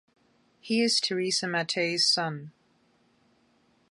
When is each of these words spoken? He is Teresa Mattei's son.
He 0.59 0.81
is 0.81 0.99
Teresa 0.99 1.45
Mattei's 1.47 2.07
son. 2.11 2.53